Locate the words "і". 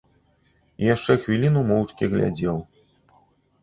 0.83-0.89